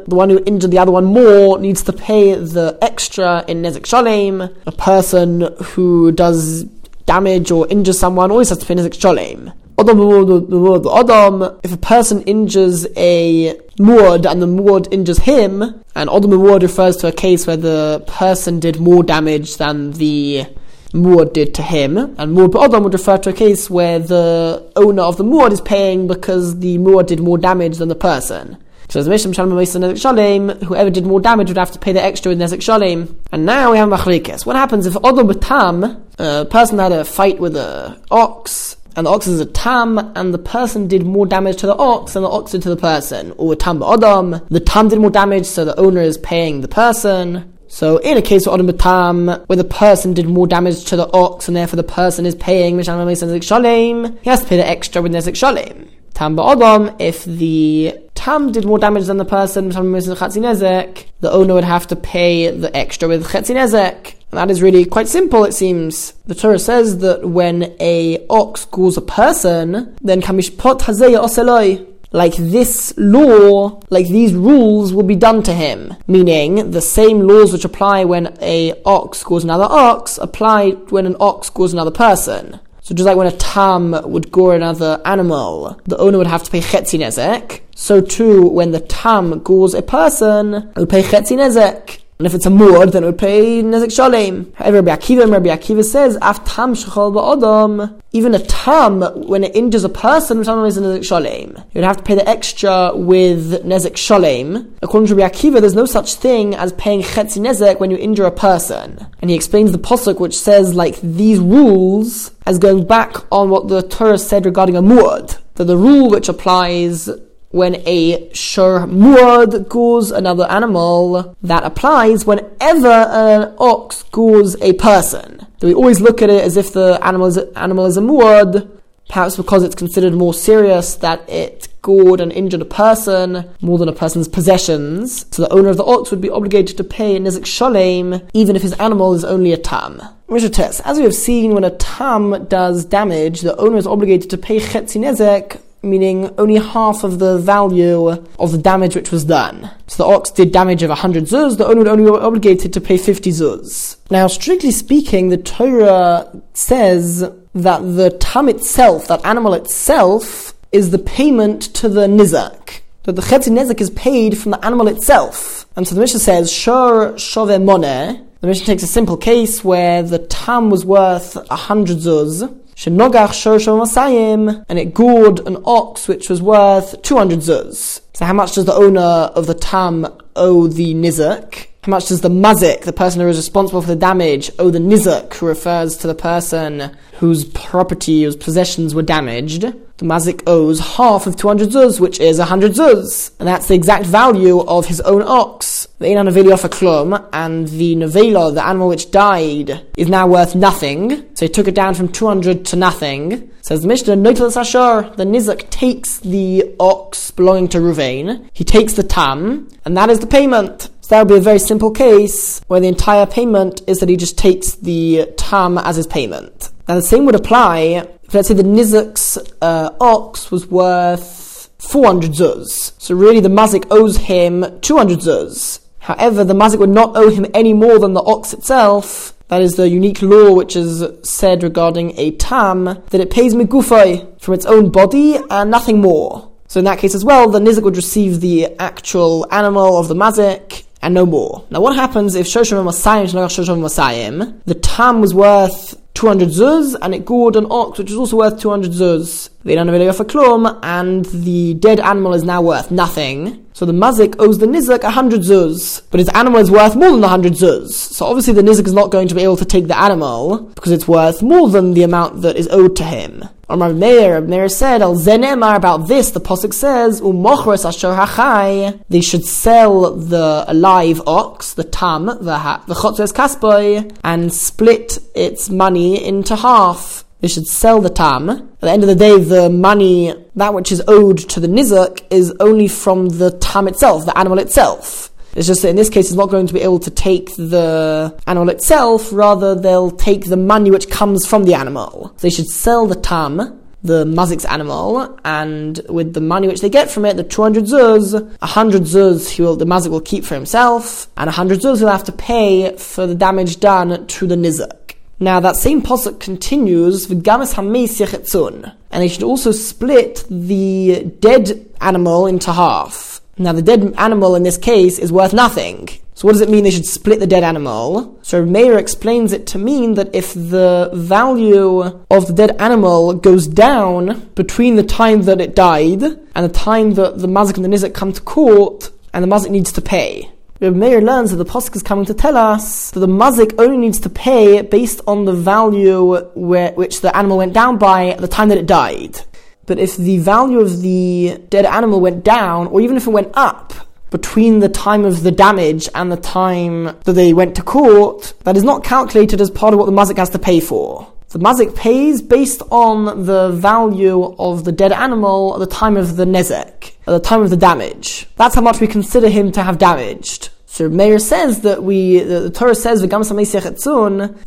one 0.07 0.30
who 0.30 0.44
injured 0.45 0.71
the 0.71 0.77
other 0.77 0.92
one 0.92 1.06
more 1.06 1.57
needs 1.57 1.81
to 1.83 1.94
pay 1.94 2.36
the 2.36 2.77
extra 2.81 3.44
in 3.47 3.62
Nezek 3.62 3.86
Shalem. 3.86 4.42
A 4.42 4.71
person 4.71 5.50
who 5.63 6.12
does 6.12 6.65
damage 7.06 7.50
or 7.50 7.68
injures 7.69 7.97
someone 7.97 8.30
always 8.30 8.50
has 8.50 8.57
to 8.59 8.65
pay 8.65 8.75
Nezek 8.75 9.00
Shalem. 9.00 9.51
If 9.77 11.74
a 11.74 11.77
person 11.77 12.21
injures 12.21 12.88
a 12.95 13.59
muad 13.77 14.30
and 14.30 14.42
the 14.42 14.48
muad 14.48 14.92
injures 14.92 15.19
him, 15.19 15.62
and 15.95 16.10
Odom 16.10 16.31
muad 16.31 16.62
refers 16.62 16.98
to 16.98 17.07
a 17.07 17.12
case 17.12 17.45
where 17.48 17.57
the 17.57 18.04
person 18.07 18.60
did 18.60 18.80
more 18.80 19.04
damage 19.04 19.57
than 19.57 19.92
the 19.92 20.45
muad 20.94 21.33
did 21.33 21.54
to 21.56 21.62
him, 21.62 21.98
and 21.98 22.38
muad 22.38 22.54
Odom 22.54 22.83
would 22.83 22.94
refer 22.94 23.18
to 23.18 23.30
a 23.30 23.33
case 23.33 23.69
where 23.69 24.00
the 24.00 24.72
owner 24.75 25.04
of 25.04 25.18
the 25.18 25.24
muad 25.24 25.51
is 25.51 25.62
paying 25.62 26.07
because 26.07 26.60
the 26.60 26.77
muad 26.77 27.07
did 27.07 27.19
more 27.19 27.38
damage 27.38 27.77
than 27.77 27.89
the 27.89 27.95
person. 27.95 28.57
So 28.88 29.00
as 29.00 29.07
Misham 29.07 29.33
Shalom 29.33 29.51
Nezek 29.51 30.00
Shalem, 30.00 30.50
whoever 30.62 30.92
did 30.92 31.06
more 31.06 31.19
damage 31.19 31.48
would 31.50 31.57
have 31.57 31.71
to 31.71 31.80
pay 31.80 31.92
the 31.92 32.04
extra 32.04 32.30
with 32.30 32.39
Nezek 32.39 32.62
Shalem. 32.62 33.19
And 33.31 33.44
now 33.45 33.71
we 33.71 33.78
have 33.78 33.89
Machrikis. 33.89 34.45
What 34.45 34.56
happens 34.56 34.86
if 34.86 34.94
Odom 34.94 35.31
Batam, 35.31 36.04
a 36.19 36.45
person 36.45 36.78
had 36.78 36.92
a 36.92 37.04
fight 37.04 37.39
with 37.39 37.56
a 37.56 38.00
ox, 38.12 38.78
and 38.95 39.06
the 39.06 39.12
ox 39.12 39.27
is 39.27 39.39
a 39.39 39.45
tam, 39.45 39.97
and 40.15 40.33
the 40.33 40.38
person 40.38 40.88
did 40.88 41.06
more 41.06 41.25
damage 41.25 41.57
to 41.57 41.68
the 41.68 41.75
ox 41.75 42.13
than 42.13 42.24
the 42.24 42.30
ox 42.30 42.51
did 42.51 42.62
to 42.63 42.69
the 42.69 42.77
person. 42.77 43.33
Or 43.38 43.56
tam 43.56 43.80
ba'odam, 43.80 44.47
the 44.50 44.59
tam 44.59 44.89
did 44.89 45.00
more 45.00 45.09
damage, 45.09 45.45
so 45.45 45.65
the 45.65 45.77
owner 45.80 46.01
is 46.01 46.18
paying 46.18 46.62
the 46.62 46.68
person. 46.68 47.51
So 47.68 47.97
in 47.97 48.18
a 48.18 48.21
case 48.21 48.47
of 48.47 48.57
Odom 48.57 48.69
Batam, 48.69 49.45
where 49.47 49.57
the 49.57 49.63
person 49.65 50.13
did 50.13 50.27
more 50.27 50.47
damage 50.47 50.86
to 50.86 50.95
the 50.95 51.12
ox, 51.12 51.47
and 51.47 51.57
therefore 51.57 51.77
the 51.77 51.83
person 51.83 52.25
is 52.25 52.36
paying 52.36 52.77
Misham 52.77 52.97
Nezek 53.06 53.44
Shalem, 53.44 54.18
he 54.21 54.30
has 54.30 54.42
to 54.42 54.47
pay 54.47 54.57
the 54.57 54.68
extra 54.68 55.01
with 55.01 55.12
Nezek 55.12 55.36
Shalem. 55.36 55.89
Tam 56.13 56.38
ba'odam, 56.38 56.95
if 57.00 57.25
the 57.25 57.97
tam 58.13 58.53
did 58.53 58.63
more 58.63 58.80
damage 58.80 59.07
than 59.07 59.18
the 59.18 59.25
person, 59.25 59.69
the 59.69 61.30
owner 61.31 61.53
would 61.53 61.63
have 61.65 61.88
to 61.88 61.95
pay 61.97 62.50
the 62.50 62.74
extra 62.77 63.09
with 63.09 63.27
Chetzinezek. 63.27 64.15
And 64.31 64.38
that 64.39 64.51
is 64.51 64.62
really 64.62 64.86
quite 64.86 65.07
simple, 65.07 65.45
it 65.45 65.54
seems. 65.54 66.13
The 66.25 66.36
Torah 66.36 66.60
says 66.60 66.98
that 67.00 67.30
when 67.30 67.75
a 67.80 68.25
ox 68.30 68.66
calls 68.66 68.98
a 68.98 69.01
person, 69.01 69.95
then 70.01 70.22
kamishpot 70.22 70.81
hazeya 70.81 71.24
oseloi. 71.24 71.92
Like 72.12 72.36
this 72.36 72.94
law, 72.98 73.81
like 73.89 74.07
these 74.07 74.33
rules 74.33 74.94
will 74.94 75.04
be 75.04 75.18
done 75.18 75.44
to 75.44 75.54
him. 75.54 75.95
Meaning, 76.07 76.72
the 76.72 76.81
same 76.81 77.19
laws 77.19 77.51
which 77.51 77.66
apply 77.66 78.06
when 78.06 78.38
a 78.42 78.74
ox 78.86 79.22
calls 79.22 79.44
another 79.44 79.68
ox 79.69 80.18
apply 80.18 80.71
when 80.89 81.06
an 81.06 81.18
ox 81.19 81.50
calls 81.50 81.74
another 81.74 81.92
person. 81.92 82.60
So 82.86 82.94
just 82.94 83.07
like 83.07 83.18
when 83.18 83.28
a 83.28 83.31
tam 83.31 84.00
would 84.06 84.31
gore 84.31 84.56
another 84.56 85.01
animal, 85.06 85.80
the 85.86 85.98
owner 85.98 86.19
would 86.19 86.28
have 86.28 86.44
to 86.44 86.51
pay 86.51 86.62
chetzi 86.62 87.00
nezek. 87.00 87.62
So 87.75 88.00
too, 88.00 88.48
when 88.48 88.71
the 88.71 88.80
tam 88.80 89.39
gores 89.39 89.74
a 89.74 89.81
person, 89.81 90.71
would 90.75 90.89
pay 90.89 91.01
chetzi 91.01 91.36
nezek. 91.36 91.98
And 92.18 92.26
if 92.26 92.34
it's 92.34 92.46
a 92.46 92.50
muad, 92.50 92.94
then 92.94 93.04
it 93.04 93.08
would 93.08 93.18
pay 93.18 93.62
nezek 93.62 93.92
shalem. 93.94 94.54
However, 94.56 94.78
Rabbi 94.78 94.96
Akiva, 94.96 95.30
Rabbi 95.30 95.50
Akiva 95.50 95.84
says, 95.84 96.18
af 96.22 96.46
tam 96.46 96.74
ba'odom, 96.74 98.02
even 98.14 98.34
a 98.34 98.40
tam, 98.40 99.02
when 99.28 99.44
it 99.44 99.54
injures 99.54 99.84
a 99.84 99.90
person, 99.90 100.38
which 100.40 100.48
is 100.48 100.78
nezek 100.78 101.04
shalem. 101.04 101.58
You 101.74 101.82
would 101.82 101.84
have 101.84 101.98
to 101.98 102.04
pay 102.04 102.16
the 102.16 102.28
extra 102.28 102.96
with 102.96 103.66
nezek 103.66 103.98
shalem. 103.98 104.78
According 104.82 105.08
to 105.08 105.16
Rabbi 105.16 105.30
Akiva, 105.36 105.60
there's 105.60 105.76
no 105.76 105.86
such 105.86 106.14
thing 106.14 106.56
as 106.56 106.72
paying 106.74 107.02
chetzi 107.02 107.40
nezek 107.42 107.82
when 107.82 107.92
you 107.92 107.98
injure 107.98 108.26
a 108.26 108.32
person. 108.32 109.06
And 109.22 109.30
he 109.30 109.36
explains 109.36 109.74
the 109.74 109.78
posuk 109.78 110.22
which 110.22 110.38
says, 110.38 110.74
like, 110.74 111.02
these 111.02 111.40
rules, 111.40 112.32
as 112.46 112.60
going 112.60 112.88
back 112.88 113.18
on 113.30 113.50
what 113.50 113.68
the 113.68 113.82
Torah 113.82 114.18
said 114.18 114.46
regarding 114.46 114.78
a 114.78 114.82
muad. 114.82 115.38
That 115.56 115.66
the 115.66 115.78
rule 115.78 116.10
which 116.10 116.30
applies 116.30 117.10
when 117.56 117.81
a 117.86 118.30
shur 118.34 118.86
muad 118.86 119.69
goes 119.69 120.12
another 120.12 120.46
animal, 120.52 121.38
that 121.42 121.63
applies 121.63 122.25
whenever 122.25 122.90
an 122.90 123.56
ox 123.57 124.04
goes 124.12 124.62
a 124.62 124.74
person. 124.74 125.40
So 125.62 125.68
we 125.68 125.74
always 125.74 126.02
look 126.02 126.22
at 126.22 126.30
it 126.30 126.44
as 126.44 126.57
if 126.57 126.74
the 126.74 127.00
animal 127.02 127.28
is, 127.28 127.38
animal 127.56 127.86
is 127.86 127.96
a 127.96 128.02
muad, 128.02 128.69
perhaps 129.07 129.38
because 129.38 129.63
it's 129.63 129.74
considered 129.74 130.13
more 130.13 130.34
serious 130.34 130.96
that 130.96 131.30
it 131.30 131.69
gored 131.81 132.19
and 132.19 132.34
injured 132.34 132.62
a 132.62 132.66
person 132.66 133.50
more 133.62 133.78
than 133.78 133.88
a 133.88 133.94
person's 133.94 134.28
possessions. 134.28 135.25
So 135.31 135.44
the 135.44 135.54
owner 135.54 135.69
of 135.69 135.78
the 135.78 135.86
ox 135.86 136.12
would 136.12 136.19
be 136.19 136.30
obligated 136.30 136.75
to 136.75 136.84
pay 136.84 137.18
nizik 137.18 137.46
shalem 137.46 138.28
even 138.34 138.57
if 138.57 138.63
his 138.63 138.74
animal 138.74 139.13
is 139.13 139.24
only 139.24 139.54
a 139.54 139.57
tam. 139.57 140.02
Test. 140.28 140.81
As 140.84 140.98
we 140.98 141.04
have 141.04 141.13
seen, 141.13 141.54
when 141.54 141.63
a 141.63 141.69
tam 141.69 142.48
does 142.48 142.84
damage, 142.84 143.42
the 143.42 143.56
owner 143.57 143.78
is 143.78 143.86
obligated 143.88 144.30
to 144.31 144.38
pay 144.38 144.60
chetzi 144.60 145.00
nezek 145.00 145.62
meaning 145.86 146.34
only 146.38 146.56
half 146.56 147.04
of 147.04 147.20
the 147.20 147.38
value 147.38 148.10
of 148.40 148.52
the 148.52 148.58
damage 148.58 148.96
which 148.96 149.12
was 149.12 149.24
done. 149.24 149.72
So 149.88 150.04
the 150.04 150.10
ox 150.10 150.32
did 150.32 150.52
damage 150.52 150.84
of 150.84 150.90
100 150.90 151.26
zuz, 151.26 151.58
the 151.58 151.66
owner 151.66 151.80
would 151.80 151.88
only 151.88 152.04
be 152.04 152.18
obligated 152.18 152.74
to 152.74 152.82
pay 152.82 152.98
50 152.98 153.30
zuz. 153.30 153.98
Now, 154.10 154.28
strictly 154.28 154.72
speaking, 154.72 155.30
the 155.30 155.38
Torah 155.38 156.30
says 156.54 157.20
that 157.54 157.80
the 157.80 158.16
tam 158.20 158.50
itself, 158.50 159.08
that 159.08 159.26
animal 159.26 159.54
itself, 159.54 160.54
is 160.72 160.92
the 160.92 161.00
payment 161.00 161.62
to 161.76 161.88
the 161.88 162.08
nizak. 162.08 162.81
That 163.04 163.14
the 163.14 163.22
chetzi 163.22 163.50
nizak 163.50 163.80
is 163.80 163.92
paid 163.92 164.38
from 164.38 164.52
the 164.52 164.66
animal 164.66 164.88
itself. 164.88 165.66
And 165.76 165.88
so 165.88 165.96
the 165.96 166.02
Mishnah 166.02 166.20
says, 166.20 166.52
Shor 166.52 167.18
shove 167.18 167.50
moneh. 167.50 168.26
The 168.42 168.48
Mishnah 168.48 168.66
takes 168.66 168.84
a 168.84 168.88
simple 168.88 169.18
case 169.18 169.64
where 169.64 170.04
the 170.04 170.20
tam 170.20 170.70
was 170.70 170.86
worth 170.86 171.36
100 171.36 171.98
zuz, 171.98 172.54
Shenogach 172.75 173.30
Shorshom 173.30 173.81
Masayim, 173.81 174.66
and 174.68 174.77
it 174.77 174.94
gored 174.94 175.39
an 175.48 175.57
ox 175.66 176.07
which 176.07 176.30
was 176.30 176.42
worth 176.42 177.01
200 177.04 177.39
zuz. 177.39 178.01
So 178.13 178.25
how 178.25 178.33
much 178.33 178.56
does 178.56 178.66
the 178.66 178.74
owner 178.74 179.00
of 179.00 179.48
the 179.48 179.54
tam 179.54 180.06
owe 180.36 180.68
the 180.68 180.94
nizak? 180.94 181.68
How 181.86 181.92
much 181.92 182.08
does 182.08 182.22
the 182.22 182.30
mazik, 182.30 182.82
the 182.82 182.92
person 182.92 183.22
who 183.22 183.28
is 183.28 183.38
responsible 183.38 183.80
for 183.80 183.90
the 183.90 183.96
damage, 183.96 184.50
owe 184.58 184.72
the 184.72 184.80
nizak, 184.80 185.36
who 185.36 185.46
refers 185.46 185.96
to 185.98 186.08
the 186.08 186.16
person 186.16 186.98
whose 187.18 187.46
property, 187.46 188.24
whose 188.24 188.36
possessions 188.36 188.95
were 188.95 189.04
damaged? 189.04 189.62
The 189.62 190.06
mazik 190.06 190.42
owes 190.48 190.80
half 190.80 191.28
of 191.28 191.36
200 191.36 191.69
zuz, 191.69 192.00
which 192.00 192.19
is 192.19 192.40
100 192.40 192.71
zuz. 192.71 193.33
And 193.38 193.48
that's 193.48 193.68
the 193.68 193.76
exact 193.76 194.07
value 194.07 194.62
of 194.62 194.88
his 194.88 195.00
own 195.02 195.21
ox. 195.21 195.88
The 196.00 196.07
Neveli 196.07 196.52
off 196.52 196.64
klum, 196.64 197.24
and 197.31 197.68
the 197.68 197.95
Nevela, 197.95 198.54
the 198.54 198.66
animal 198.66 198.88
which 198.88 199.12
died, 199.12 199.86
is 199.95 200.09
now 200.09 200.26
worth 200.26 200.56
nothing. 200.56 201.24
So 201.36 201.45
he 201.45 201.52
took 201.52 201.68
it 201.68 201.76
down 201.76 201.94
from 201.94 202.12
200 202.12 202.66
to 202.66 202.76
nothing. 202.76 203.52
Says 203.62 203.83
the 203.83 203.88
Mishnah, 203.88 204.16
Noitel 204.16 204.59
Ashar, 204.59 205.16
the 205.16 205.24
Nizak 205.24 205.69
takes 205.69 206.19
the 206.19 206.76
ox 206.80 207.31
belonging 207.31 207.68
to 207.69 207.80
Ruvain, 207.80 208.48
he 208.54 208.64
takes 208.64 208.94
the 208.94 209.04
tam, 209.04 209.69
and 209.86 209.98
that 209.98 210.09
is 210.09 210.19
the 210.19 210.28
payment. 210.28 210.90
So 211.06 211.14
that 211.14 211.28
would 211.28 211.35
be 211.35 211.38
a 211.38 211.44
very 211.44 211.59
simple 211.59 211.92
case 211.92 212.62
where 212.66 212.80
the 212.80 212.88
entire 212.88 213.28
payment 213.28 213.83
is 213.85 214.00
that 214.00 214.09
he 214.09 214.18
just 214.18 214.40
takes 214.40 214.74
the 214.74 215.31
tam 215.38 215.78
as 215.78 215.97
his 215.97 216.07
payment. 216.07 216.71
Now 216.88 216.95
the 216.95 217.04
same 217.04 217.28
would 217.28 217.35
apply 217.35 218.07
if 218.24 218.33
let's 218.33 218.47
say 218.47 218.56
the 218.56 218.64
Nizak's 218.64 219.38
uh, 219.62 219.92
ox 220.02 220.50
was 220.50 220.66
worth 220.66 221.69
400 221.78 222.31
zuz. 222.31 222.94
So 223.00 223.14
really 223.14 223.40
the 223.40 223.50
Mazik 223.50 223.85
owes 223.92 224.18
him 224.18 224.80
200 224.81 225.19
zuz. 225.19 225.80
However, 226.00 226.44
the 226.44 226.56
Mazik 226.56 226.80
would 226.80 226.90
not 226.90 227.16
owe 227.16 227.30
him 227.30 227.45
any 227.54 227.74
more 227.74 228.00
than 228.00 228.14
the 228.14 228.24
ox 228.24 228.52
itself. 228.52 229.38
That 229.50 229.62
is 229.62 229.76
the 229.76 229.88
unique 229.88 230.24
law 230.24 230.56
which 230.56 230.76
is 230.76 231.04
said 231.21 231.62
regarding 231.62 232.18
a 232.18 232.31
tam, 232.31 232.85
that 232.85 233.21
it 233.21 233.30
pays 233.30 233.54
megufay 233.54 234.42
from 234.42 234.56
its 234.56 234.66
own 234.66 234.90
body 234.90 235.38
and 235.52 235.69
nothing 235.69 236.02
more. 236.02 236.50
So 236.68 236.80
in 236.80 236.85
that 236.85 236.97
case 236.97 237.14
as 237.14 237.24
well, 237.24 237.47
the 237.47 237.59
Nizik 237.59 237.83
would 237.83 237.95
receive 237.95 238.42
the 238.42 238.76
actual 238.80 239.45
animal 239.52 240.00
of 240.00 240.07
the 240.07 240.16
Mazik 240.16 240.81
and 241.06 241.14
no 241.14 241.24
more. 241.24 241.64
Now 241.69 241.81
what 241.81 241.95
happens 241.95 242.33
if 242.33 242.47
Shoshim 242.47 242.83
Masayim 242.83 243.26
Shoshim 243.26 243.80
Masayim, 243.80 244.59
the 244.66 244.74
tam 244.74 245.21
was 245.21 245.35
worth 245.35 245.95
200 246.16 246.50
zuz, 246.50 246.95
and 247.00 247.14
it 247.14 247.26
gored 247.26 247.56
an 247.56 247.68
ox, 247.69 248.00
which 248.00 248.09
is 248.09 248.18
also 248.18 248.38
worth 248.38 248.59
200 248.59 248.90
zuz. 248.92 249.50
They 249.64 249.76
don't 249.76 249.88
have 249.88 250.19
a 250.19 250.26
klum, 250.26 250.80
and 250.81 251.26
the 251.26 251.76
dead 251.76 252.00
animal 252.00 252.33
is 252.33 252.44
now 252.44 252.64
worth 252.64 252.90
nothing. 252.90 253.65
So 253.76 253.86
the 253.86 253.92
mazik 253.92 254.36
owes 254.40 254.60
the 254.60 254.68
nizak 254.68 255.04
100 255.04 255.42
zuz, 255.42 256.02
but 256.10 256.22
his 256.22 256.30
animal 256.30 256.62
is 256.62 256.72
worth 256.72 256.96
more 256.96 257.12
than 257.12 257.20
100 257.20 257.52
zuz. 257.52 257.92
So 257.92 258.26
obviously 258.26 258.54
the 258.54 258.62
nizik 258.62 258.86
is 258.86 258.94
not 258.94 259.12
going 259.12 259.28
to 259.28 259.36
be 259.36 259.44
able 259.44 259.58
to 259.58 259.66
take 259.66 259.88
the 259.88 259.98
animal, 259.98 260.60
because 260.76 260.94
it's 260.94 261.10
worth 261.10 261.42
more 261.42 261.70
than 261.70 261.94
the 261.94 262.04
amount 262.04 262.42
that 262.44 262.56
is 262.56 262.70
owed 262.70 262.96
to 262.96 263.04
him. 263.04 263.44
Or 263.68 263.76
Meir, 263.76 264.40
Meir 264.40 264.70
said, 264.70 265.02
Al 265.02 265.16
Zenemar, 265.16 265.76
about 265.76 266.08
this, 266.08 266.32
the 266.32 266.40
Pasuk 266.40 266.74
says, 266.74 267.20
Umochres 267.20 267.84
Asher 267.84 268.16
Hachai, 268.16 269.04
they 269.10 269.20
should 269.20 269.44
sell 269.44 270.16
the 270.16 270.66
live 270.74 271.22
ox, 271.28 271.74
the 271.74 271.84
tam, 271.84 272.28
the, 272.28 272.58
ha- 272.58 272.82
the 272.88 272.94
Chotzes 272.94 273.34
Kasboy, 273.34 274.16
and 274.24 274.54
split 274.54 275.18
its 275.36 275.70
money 275.70 276.24
into 276.24 276.56
half. 276.56 277.25
They 277.45 277.49
should 277.49 277.68
sell 277.68 278.02
the 278.02 278.09
tam. 278.09 278.49
At 278.49 278.81
the 278.81 278.90
end 278.90 279.04
of 279.04 279.07
the 279.07 279.14
day, 279.14 279.40
the 279.40 279.69
money, 279.69 280.33
that 280.56 280.73
which 280.73 280.92
is 280.92 281.04
owed 281.07 281.37
to 281.37 281.59
the 281.59 281.68
nizak, 281.68 282.23
is 282.31 282.52
only 282.59 282.87
from 282.87 283.30
the 283.30 283.52
tam 283.52 283.87
itself, 283.87 284.25
the 284.25 284.35
animal 284.35 284.57
itself. 284.57 285.30
It's 285.54 285.68
just 285.68 285.83
that 285.83 285.90
in 285.90 285.95
this 285.95 286.09
case, 286.09 286.25
it's 286.30 286.35
not 286.35 286.49
going 286.49 286.66
to 286.66 286.73
be 286.73 286.81
able 286.81 286.97
to 287.02 287.11
take 287.11 287.56
the 287.56 288.35
animal 288.47 288.69
itself, 288.69 289.31
rather, 289.31 289.75
they'll 289.75 290.09
take 290.09 290.45
the 290.45 290.57
money 290.57 290.90
which 290.90 291.07
comes 291.11 291.45
from 291.45 291.66
the 291.66 291.75
animal. 291.75 292.33
They 292.40 292.49
should 292.49 292.66
sell 292.66 293.06
the 293.06 293.14
tam, 293.14 293.80
the 294.02 294.25
mazik's 294.25 294.66
animal, 294.66 295.37
and 295.45 296.02
with 296.09 296.33
the 296.33 296.42
money 296.42 296.68
which 296.68 296.81
they 296.81 296.90
get 296.90 297.11
from 297.11 297.25
it, 297.25 297.37
the 297.37 297.44
200 297.44 297.83
zuz, 297.83 298.33
100 298.33 299.04
zuz 299.04 299.49
he 299.49 299.61
will, 299.61 299.75
the 299.75 299.85
mazik 299.85 300.09
will 300.09 300.19
keep 300.19 300.45
for 300.45 300.56
himself, 300.56 301.28
and 301.37 301.45
100 301.45 301.80
zuz 301.80 301.99
he'll 301.99 302.07
have 302.07 302.23
to 302.23 302.31
pay 302.31 302.97
for 302.97 303.28
the 303.28 303.35
damage 303.35 303.80
done 303.80 304.25
to 304.25 304.47
the 304.47 304.56
nizak. 304.56 305.05
Now 305.39 305.59
that 305.59 305.75
same 305.75 306.01
posuk 306.01 306.39
continues, 306.39 307.27
v'gamas 307.27 307.73
hameis 307.75 308.19
yechetzun, 308.19 308.95
and 309.11 309.21
they 309.21 309.27
should 309.27 309.44
also 309.44 309.71
split 309.71 310.45
the 310.49 311.25
dead 311.39 311.85
animal 311.99 312.47
into 312.47 312.71
half. 312.71 313.42
Now, 313.57 313.71
the 313.71 313.81
dead 313.81 314.13
animal 314.18 314.56
in 314.56 314.63
this 314.63 314.77
case 314.77 315.18
is 315.18 315.31
worth 315.31 315.54
nothing. 315.54 316.09
So, 316.33 316.45
what 316.45 316.51
does 316.51 316.61
it 316.61 316.69
mean 316.69 316.83
they 316.83 316.92
should 316.92 317.06
split 317.06 317.39
the 317.39 317.47
dead 317.47 317.63
animal? 317.63 318.37
So, 318.42 318.65
Meir 318.65 318.97
explains 318.97 319.54
it 319.54 319.65
to 319.68 319.77
mean 319.77 320.15
that 320.15 320.35
if 320.35 320.54
the 320.54 321.09
value 321.13 322.01
of 322.30 322.47
the 322.47 322.54
dead 322.54 322.75
animal 322.81 323.33
goes 323.33 323.65
down 323.68 324.49
between 324.56 324.97
the 324.97 325.04
time 325.04 325.44
that 325.44 325.61
it 325.61 325.73
died 325.73 326.21
and 326.23 326.65
the 326.65 326.69
time 326.69 327.13
that 327.13 327.39
the 327.39 327.47
mazik 327.47 327.77
and 327.77 327.85
the 327.85 327.89
nizik 327.89 328.13
come 328.13 328.33
to 328.33 328.42
court, 328.42 329.11
and 329.33 329.42
the 329.42 329.47
mazik 329.47 329.69
needs 329.69 329.94
to 329.94 330.01
pay. 330.01 330.49
Reb 330.82 330.94
Meir 330.94 331.22
learns 331.22 331.52
that 331.52 331.58
the 331.58 331.66
posuk 331.66 331.96
is 331.96 332.04
coming 332.04 332.26
to 332.26 332.34
tell 332.34 332.58
us 332.58 333.12
that 333.12 333.22
the 333.22 333.28
mazik 333.28 333.80
only 333.80 333.96
needs 333.96 334.20
to 334.20 334.30
pay 334.30 334.82
based 334.82 335.22
on 335.26 335.46
the 335.46 335.54
value 335.54 336.36
where, 336.54 336.92
which 336.92 337.22
the 337.22 337.36
animal 337.36 337.58
went 337.58 337.72
down 337.72 337.98
by 337.98 338.32
at 338.32 338.40
the 338.40 338.48
time 338.50 338.68
that 338.68 338.78
it 338.78 338.86
died. 338.86 339.40
But 339.86 340.00
if 340.00 340.18
the 340.18 340.38
value 340.40 340.82
of 340.82 341.02
the 341.02 341.62
dead 341.70 341.86
animal 341.86 342.20
went 342.20 342.44
down, 342.44 342.88
or 342.88 343.00
even 343.00 343.16
if 343.16 343.26
it 343.26 343.30
went 343.30 343.52
up, 343.54 343.94
between 344.32 344.80
the 344.80 344.90
time 344.90 345.24
of 345.24 345.44
the 345.44 345.52
damage 345.52 346.10
and 346.14 346.30
the 346.30 346.36
time 346.36 347.06
that 347.24 347.34
they 347.34 347.54
went 347.54 347.76
to 347.78 347.82
court, 347.82 348.54
that 348.66 348.76
is 348.76 348.84
not 348.84 349.02
calculated 349.02 349.62
as 349.62 349.72
part 349.72 349.94
of 349.94 350.00
what 350.00 350.08
the 350.08 350.12
mazik 350.12 350.36
has 350.36 350.50
to 350.50 350.60
pay 350.60 350.82
for. 350.82 351.32
The 351.49 351.59
mazik 351.59 351.95
pays 351.95 352.42
based 352.42 352.81
on 352.92 353.45
the 353.45 353.69
value 353.71 354.56
of 354.59 354.83
the 354.83 354.92
dead 354.92 355.11
animal 355.11 355.73
at 355.73 355.80
the 355.80 355.87
time 355.94 356.18
of 356.18 356.35
the 356.35 356.45
nezek, 356.45 357.14
at 357.28 357.31
the 357.31 357.40
time 357.40 357.61
of 357.61 357.69
the 357.69 357.78
damage. 357.78 358.47
That's 358.57 358.75
how 358.75 358.81
much 358.81 358.99
we 358.99 359.07
consider 359.07 359.47
him 359.47 359.71
to 359.73 359.83
have 359.83 359.97
damaged. 359.97 360.69
So 360.85 361.09
Meir 361.09 361.40
says 361.40 361.81
that 361.81 362.04
we, 362.04 362.40
the, 362.40 362.61
the 362.61 362.69
Torah 362.69 362.95
says, 362.95 363.21
they 363.21 363.28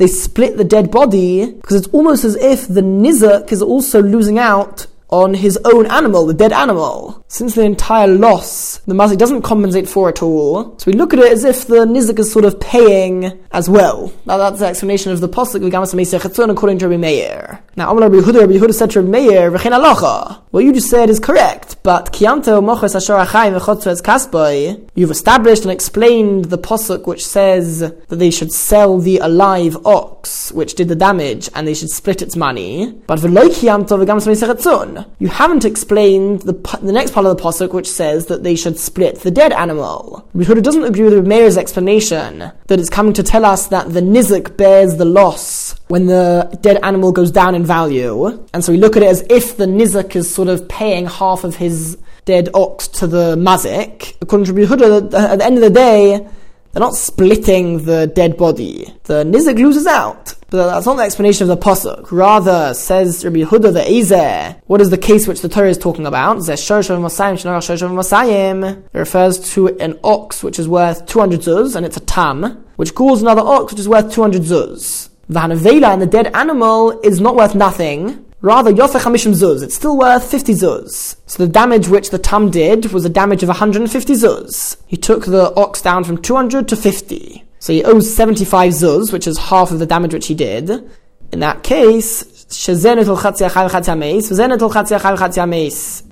split 0.06 0.56
the 0.56 0.64
dead 0.64 0.90
body, 0.90 1.52
because 1.52 1.76
it's 1.76 1.88
almost 1.88 2.24
as 2.24 2.36
if 2.36 2.68
the 2.68 2.82
nizak 2.82 3.50
is 3.50 3.62
also 3.62 4.02
losing 4.02 4.38
out 4.38 4.86
on 5.10 5.34
his 5.34 5.58
own 5.64 5.86
animal, 5.86 6.26
the 6.26 6.34
dead 6.34 6.52
animal. 6.52 7.24
Since 7.28 7.54
the 7.54 7.62
entire 7.62 8.06
loss, 8.06 8.78
the 8.86 8.94
mazik 8.94 9.18
doesn't 9.18 9.42
compensate 9.42 9.88
for 9.88 10.08
at 10.08 10.22
all, 10.22 10.78
so 10.78 10.90
we 10.90 10.96
look 10.96 11.12
at 11.12 11.20
it 11.20 11.32
as 11.32 11.44
if 11.44 11.66
the 11.66 11.86
nizik 11.86 12.18
is 12.18 12.32
sort 12.32 12.44
of 12.44 12.58
paying 12.60 13.38
as 13.52 13.68
well. 13.68 14.12
Now 14.26 14.38
that's 14.38 14.60
the 14.60 14.66
explanation 14.66 15.12
of 15.12 15.20
the 15.20 15.28
posuk 15.28 15.58
according 16.50 16.78
to 16.78 16.88
Rabbi 16.88 17.00
Meir. 17.00 17.62
Now, 17.76 17.90
Amar 17.90 18.08
Rabbi 18.08 18.16
Yehuda, 18.16 18.40
Rabbi 18.40 18.52
Yehuda 18.54 18.74
said 18.74 18.90
to 18.92 19.00
Rabbi 19.00 19.10
Meir, 19.28 19.50
alocha. 19.50 20.42
What 20.50 20.64
you 20.64 20.72
just 20.72 20.90
said 20.90 21.10
is 21.10 21.20
correct, 21.20 21.76
but 21.82 22.12
kianto 22.12 22.62
moches 22.62 22.96
asher 22.96 23.14
achayim 23.14 23.58
kasboi, 24.02 24.88
you've 24.94 25.10
established 25.10 25.62
and 25.62 25.70
explained 25.70 26.46
the 26.46 26.58
posuk 26.58 27.06
which 27.06 27.24
says 27.24 27.80
that 27.80 28.06
they 28.08 28.30
should 28.30 28.52
sell 28.52 28.98
the 28.98 29.18
alive 29.18 29.76
ox, 29.86 30.50
which 30.52 30.74
did 30.74 30.88
the 30.88 30.96
damage, 30.96 31.48
and 31.54 31.68
they 31.68 31.74
should 31.74 31.90
split 31.90 32.22
its 32.22 32.36
money. 32.36 32.92
But 33.06 33.20
v'loy 33.20 33.48
kianto 33.50 34.97
you 35.18 35.28
haven't 35.28 35.64
explained 35.64 36.42
the, 36.42 36.52
the 36.82 36.92
next 36.92 37.12
part 37.12 37.26
of 37.26 37.36
the 37.36 37.42
pasuk, 37.42 37.72
which 37.72 37.90
says 37.90 38.26
that 38.26 38.42
they 38.42 38.56
should 38.56 38.78
split 38.78 39.20
the 39.20 39.30
dead 39.30 39.52
animal. 39.52 40.28
Yehuda 40.34 40.62
doesn't 40.62 40.84
agree 40.84 41.02
with 41.04 41.26
Meir's 41.26 41.56
explanation 41.56 42.50
that 42.66 42.80
it's 42.80 42.90
coming 42.90 43.12
to 43.14 43.22
tell 43.22 43.44
us 43.44 43.68
that 43.68 43.92
the 43.92 44.00
nizik 44.00 44.56
bears 44.56 44.96
the 44.96 45.04
loss 45.04 45.74
when 45.88 46.06
the 46.06 46.58
dead 46.60 46.78
animal 46.82 47.12
goes 47.12 47.30
down 47.30 47.54
in 47.54 47.64
value, 47.64 48.26
and 48.52 48.64
so 48.64 48.72
we 48.72 48.78
look 48.78 48.96
at 48.96 49.02
it 49.02 49.08
as 49.08 49.24
if 49.30 49.56
the 49.56 49.66
nizik 49.66 50.16
is 50.16 50.32
sort 50.32 50.48
of 50.48 50.68
paying 50.68 51.06
half 51.06 51.44
of 51.44 51.56
his 51.56 51.98
dead 52.24 52.50
ox 52.52 52.88
to 52.88 53.06
the 53.06 53.36
mazik. 53.36 54.14
According 54.20 54.44
to 54.46 54.62
at 54.62 55.38
the 55.38 55.44
end 55.44 55.56
of 55.56 55.62
the 55.62 55.70
day, 55.70 56.28
they're 56.72 56.80
not 56.80 56.94
splitting 56.94 57.84
the 57.84 58.06
dead 58.06 58.36
body. 58.36 58.92
The 59.04 59.24
nizik 59.24 59.56
loses 59.58 59.86
out. 59.86 60.34
But 60.50 60.70
that's 60.70 60.86
not 60.86 60.96
the 60.96 61.02
explanation 61.02 61.50
of 61.50 61.58
the 61.58 61.62
pasuk. 61.62 62.10
Rather, 62.10 62.72
says 62.72 63.22
Rabbi 63.22 63.40
Huda 63.40 63.70
the 63.72 63.86
Ezer, 63.86 64.56
what 64.66 64.80
is 64.80 64.88
the 64.88 64.96
case 64.96 65.28
which 65.28 65.42
the 65.42 65.48
Torah 65.48 65.68
is 65.68 65.76
talking 65.76 66.06
about? 66.06 66.38
It 66.38 66.48
refers 68.98 69.52
to 69.52 69.68
an 69.78 69.98
ox 70.02 70.42
which 70.42 70.58
is 70.58 70.66
worth 70.66 71.04
200 71.04 71.40
zuz, 71.40 71.76
and 71.76 71.84
it's 71.84 71.98
a 71.98 72.00
tam, 72.00 72.64
which 72.76 72.94
calls 72.94 73.20
another 73.20 73.42
ox 73.42 73.72
which 73.72 73.80
is 73.80 73.88
worth 73.88 74.10
200 74.10 74.40
zuz. 74.40 75.10
The 75.28 75.40
hanavela 75.40 75.92
and 75.92 76.00
the 76.00 76.06
dead 76.06 76.34
animal 76.34 76.98
is 77.00 77.20
not 77.20 77.36
worth 77.36 77.54
nothing, 77.54 78.24
Rather, 78.40 78.70
Yosef 78.70 79.02
Hamishim 79.02 79.32
Zuz, 79.32 79.64
it's 79.64 79.74
still 79.74 79.98
worth 79.98 80.30
50 80.30 80.52
Zuz. 80.52 81.16
So 81.26 81.44
the 81.44 81.52
damage 81.52 81.88
which 81.88 82.10
the 82.10 82.18
Tam 82.18 82.50
did 82.50 82.92
was 82.92 83.04
a 83.04 83.08
damage 83.08 83.42
of 83.42 83.48
150 83.48 84.12
Zuz. 84.12 84.76
He 84.86 84.96
took 84.96 85.26
the 85.26 85.52
ox 85.56 85.82
down 85.82 86.04
from 86.04 86.22
200 86.22 86.68
to 86.68 86.76
50. 86.76 87.44
So 87.58 87.72
he 87.72 87.82
owes 87.82 88.14
75 88.14 88.72
Zuz, 88.72 89.12
which 89.12 89.26
is 89.26 89.38
half 89.38 89.72
of 89.72 89.80
the 89.80 89.86
damage 89.86 90.14
which 90.14 90.28
he 90.28 90.36
did. 90.36 90.70
In 91.32 91.40
that 91.40 91.64
case, 91.64 92.22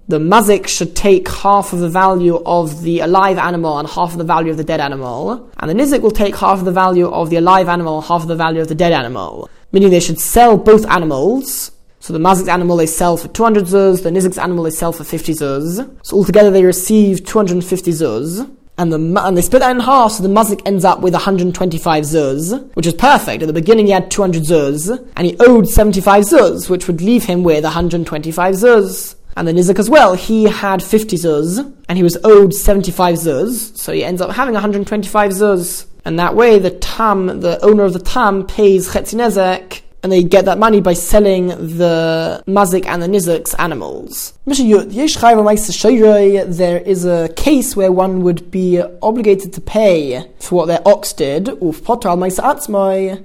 the 0.08 0.18
mazik 0.18 0.66
should 0.66 0.96
take 0.96 1.28
half 1.28 1.72
of 1.72 1.78
the 1.78 1.88
value 1.88 2.42
of 2.44 2.82
the 2.82 3.00
alive 3.00 3.38
animal 3.38 3.78
and 3.78 3.88
half 3.88 4.12
of 4.12 4.18
the 4.18 4.24
value 4.24 4.50
of 4.50 4.56
the 4.56 4.64
dead 4.64 4.80
animal, 4.80 5.50
and 5.58 5.70
the 5.70 5.74
nizik 5.74 6.02
will 6.02 6.10
take 6.10 6.36
half 6.36 6.58
of 6.58 6.64
the 6.64 6.72
value 6.72 7.08
of 7.08 7.30
the 7.30 7.36
alive 7.36 7.68
animal, 7.68 8.02
half 8.02 8.22
of 8.22 8.28
the 8.28 8.36
value 8.36 8.60
of 8.60 8.68
the 8.68 8.74
dead 8.74 8.92
animal. 8.92 9.48
Meaning 9.72 9.90
they 9.90 10.00
should 10.00 10.20
sell 10.20 10.56
both 10.56 10.84
animals, 10.86 11.70
so 12.06 12.12
the 12.12 12.20
mazik's 12.20 12.46
animal 12.46 12.76
they 12.76 12.86
sell 12.86 13.16
for 13.16 13.26
200 13.26 13.64
zuz, 13.64 14.04
the 14.04 14.10
nizik's 14.10 14.38
animal 14.38 14.62
they 14.62 14.70
sell 14.70 14.92
for 14.92 15.02
50 15.02 15.32
zuz. 15.32 16.04
So 16.04 16.16
altogether 16.16 16.52
they 16.52 16.64
receive 16.64 17.24
250 17.24 17.90
zuz. 17.90 18.48
And, 18.78 18.92
the, 18.92 19.22
and 19.24 19.36
they 19.36 19.42
split 19.42 19.58
that 19.58 19.72
in 19.72 19.80
half, 19.80 20.12
so 20.12 20.22
the 20.22 20.28
mazik 20.28 20.62
ends 20.64 20.84
up 20.84 21.00
with 21.00 21.14
125 21.14 22.04
zuz, 22.04 22.74
which 22.76 22.86
is 22.86 22.94
perfect. 22.94 23.42
At 23.42 23.48
the 23.48 23.52
beginning 23.52 23.86
he 23.86 23.92
had 23.92 24.08
200 24.08 24.44
zuz, 24.44 25.04
and 25.16 25.26
he 25.26 25.36
owed 25.40 25.68
75 25.68 26.22
zuz, 26.22 26.70
which 26.70 26.86
would 26.86 27.02
leave 27.02 27.24
him 27.24 27.42
with 27.42 27.64
125 27.64 28.54
zuz. 28.54 29.16
And 29.36 29.48
the 29.48 29.52
nizik 29.52 29.80
as 29.80 29.90
well, 29.90 30.14
he 30.14 30.44
had 30.44 30.84
50 30.84 31.16
zuz, 31.16 31.58
and 31.88 31.98
he 31.98 32.04
was 32.04 32.16
owed 32.22 32.54
75 32.54 33.16
zuz, 33.16 33.76
so 33.76 33.92
he 33.92 34.04
ends 34.04 34.20
up 34.20 34.30
having 34.30 34.54
125 34.54 35.32
zuz. 35.32 35.86
And 36.04 36.20
that 36.20 36.36
way 36.36 36.60
the 36.60 36.70
tam, 36.70 37.40
the 37.40 37.58
owner 37.64 37.82
of 37.82 37.94
the 37.94 37.98
tam, 37.98 38.46
pays 38.46 38.90
chetzinezek, 38.90 39.80
and 40.06 40.12
they 40.12 40.22
get 40.22 40.44
that 40.44 40.56
money 40.56 40.80
by 40.80 40.92
selling 40.92 41.48
the 41.48 42.40
mazik 42.46 42.86
and 42.86 43.02
the 43.02 43.08
nizik's 43.08 43.54
animals. 43.54 44.34
There 46.56 46.78
is 46.78 47.04
a 47.04 47.28
case 47.30 47.74
where 47.74 47.90
one 47.90 48.22
would 48.22 48.48
be 48.52 48.80
obligated 49.02 49.52
to 49.54 49.60
pay 49.60 50.24
for 50.38 50.54
what 50.54 50.66
their 50.66 50.80
ox 50.86 51.12
did, 51.12 51.48
or 51.48 51.74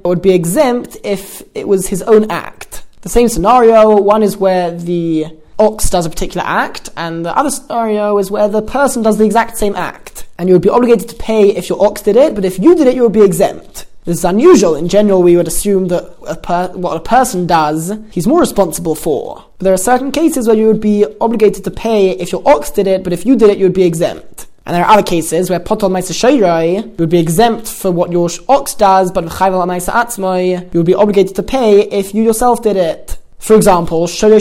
would 0.09 0.21
be 0.23 0.33
exempt 0.33 0.97
if 1.03 1.43
it 1.53 1.67
was 1.67 1.87
his 1.87 2.01
own 2.01 2.31
act. 2.31 2.83
The 3.01 3.09
same 3.09 3.29
scenario, 3.29 4.01
one 4.01 4.23
is 4.23 4.35
where 4.37 4.71
the 4.71 5.27
ox 5.59 5.87
does 5.91 6.07
a 6.07 6.09
particular 6.09 6.47
act, 6.47 6.89
and 6.97 7.23
the 7.23 7.37
other 7.37 7.51
scenario 7.51 8.17
is 8.17 8.31
where 8.31 8.47
the 8.47 8.63
person 8.63 9.03
does 9.03 9.19
the 9.19 9.25
exact 9.25 9.59
same 9.59 9.75
act. 9.75 10.25
And 10.39 10.49
you 10.49 10.55
would 10.55 10.63
be 10.63 10.69
obligated 10.69 11.09
to 11.09 11.15
pay 11.15 11.55
if 11.55 11.69
your 11.69 11.79
ox 11.85 12.01
did 12.01 12.15
it, 12.15 12.33
but 12.33 12.43
if 12.43 12.57
you 12.57 12.73
did 12.73 12.87
it, 12.87 12.95
you 12.95 13.03
would 13.03 13.11
be 13.11 13.21
exempt. 13.21 13.85
This 14.03 14.17
is 14.17 14.25
unusual. 14.25 14.75
In 14.75 14.87
general, 14.87 15.21
we 15.21 15.37
would 15.37 15.47
assume 15.47 15.89
that 15.89 16.15
a 16.27 16.35
per- 16.35 16.71
what 16.73 16.97
a 16.97 16.99
person 16.99 17.45
does, 17.45 17.93
he's 18.09 18.25
more 18.25 18.39
responsible 18.39 18.95
for. 18.95 19.45
But 19.59 19.65
there 19.65 19.73
are 19.73 19.77
certain 19.77 20.11
cases 20.11 20.47
where 20.47 20.57
you 20.57 20.65
would 20.67 20.81
be 20.81 21.05
obligated 21.21 21.63
to 21.65 21.71
pay 21.71 22.09
if 22.09 22.31
your 22.31 22.41
ox 22.47 22.71
did 22.71 22.87
it, 22.87 23.03
but 23.03 23.13
if 23.13 23.27
you 23.27 23.35
did 23.35 23.51
it, 23.51 23.59
you 23.59 23.65
would 23.65 23.73
be 23.73 23.83
exempt. 23.83 24.47
And 24.65 24.75
there 24.75 24.83
are 24.83 24.93
other 24.93 25.03
cases 25.03 25.51
where 25.51 25.59
potol 25.59 25.91
maisa 25.91 26.97
would 26.97 27.09
be 27.09 27.19
exempt 27.19 27.67
for 27.67 27.91
what 27.91 28.11
your 28.11 28.29
ox 28.49 28.73
does, 28.73 29.11
but 29.11 29.25
chayvel 29.25 29.65
maisa 29.67 29.91
atzmai, 29.93 30.73
you 30.73 30.79
would 30.79 30.85
be 30.87 30.95
obligated 30.95 31.35
to 31.35 31.43
pay 31.43 31.81
if 31.81 32.15
you 32.15 32.23
yourself 32.23 32.63
did 32.63 32.77
it. 32.77 33.17
For 33.37 33.55
example, 33.55 34.05
Shoyo 34.05 34.37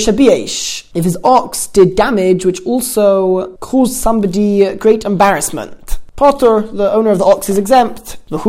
if 0.95 1.05
his 1.05 1.17
ox 1.25 1.67
did 1.69 1.97
damage 1.97 2.45
which 2.45 2.61
also 2.67 3.57
caused 3.57 3.95
somebody 3.95 4.75
great 4.75 5.05
embarrassment. 5.07 5.99
Patur, 6.21 6.71
the 6.77 6.93
owner 6.93 7.09
of 7.09 7.19
the 7.19 7.25
ox, 7.25 7.49
is 7.49 7.57
exempt. 7.57 8.19
But 8.29 8.45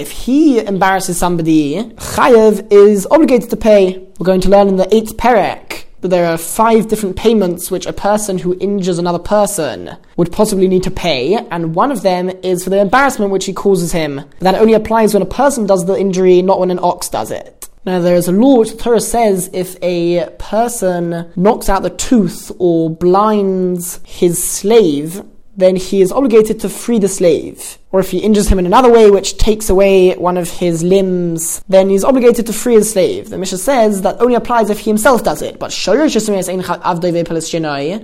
if 0.00 0.10
he 0.10 0.58
embarrasses 0.58 1.16
somebody, 1.16 1.84
Chayev 1.94 2.72
is 2.72 3.06
obligated 3.08 3.48
to 3.50 3.56
pay. 3.56 3.98
We're 4.18 4.24
going 4.26 4.40
to 4.40 4.48
learn 4.48 4.66
in 4.66 4.74
the 4.74 4.92
eighth 4.92 5.16
perek 5.16 5.84
that 6.00 6.08
there 6.08 6.26
are 6.26 6.36
five 6.36 6.88
different 6.88 7.14
payments 7.14 7.70
which 7.70 7.86
a 7.86 7.92
person 7.92 8.38
who 8.38 8.58
injures 8.58 8.98
another 8.98 9.20
person 9.20 9.96
would 10.16 10.32
possibly 10.32 10.66
need 10.66 10.82
to 10.82 10.90
pay, 10.90 11.34
and 11.52 11.76
one 11.76 11.92
of 11.92 12.02
them 12.02 12.28
is 12.42 12.64
for 12.64 12.70
the 12.70 12.80
embarrassment 12.80 13.30
which 13.30 13.46
he 13.46 13.52
causes 13.52 13.92
him. 13.92 14.22
That 14.40 14.56
only 14.56 14.74
applies 14.74 15.14
when 15.14 15.22
a 15.22 15.26
person 15.26 15.64
does 15.64 15.86
the 15.86 15.96
injury, 15.96 16.42
not 16.42 16.58
when 16.58 16.72
an 16.72 16.80
ox 16.82 17.08
does 17.08 17.30
it. 17.30 17.68
Now, 17.84 18.00
there 18.00 18.16
is 18.16 18.26
a 18.26 18.32
law 18.32 18.58
which 18.58 18.72
the 18.72 18.78
Torah 18.78 19.00
says 19.00 19.48
if 19.52 19.76
a 19.80 20.28
person 20.40 21.30
knocks 21.36 21.68
out 21.68 21.84
the 21.84 21.90
tooth 21.90 22.50
or 22.58 22.90
blinds 22.90 24.00
his 24.02 24.42
slave, 24.42 25.22
then 25.56 25.76
he 25.76 26.02
is 26.02 26.12
obligated 26.12 26.60
to 26.60 26.68
free 26.68 26.98
the 26.98 27.08
slave. 27.08 27.78
Or 27.92 28.00
if 28.00 28.10
he 28.10 28.18
injures 28.18 28.48
him 28.48 28.58
in 28.58 28.66
another 28.66 28.92
way, 28.92 29.10
which 29.10 29.38
takes 29.38 29.70
away 29.70 30.14
one 30.16 30.36
of 30.36 30.50
his 30.50 30.82
limbs, 30.82 31.64
then 31.68 31.88
he's 31.88 32.04
obligated 32.04 32.46
to 32.46 32.52
free 32.52 32.74
his 32.74 32.90
slave. 32.90 33.30
The 33.30 33.38
Mishnah 33.38 33.58
says 33.58 34.02
that 34.02 34.20
only 34.20 34.34
applies 34.34 34.68
if 34.68 34.80
he 34.80 34.90
himself 34.90 35.24
does 35.24 35.40
it. 35.40 35.58
But 35.58 35.72